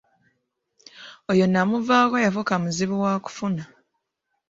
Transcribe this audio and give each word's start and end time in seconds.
Oyo 1.31 1.45
namuvaako 1.47 2.15
yafuuka 2.25 2.53
muzibu 2.63 2.95
wakufuna. 3.03 3.63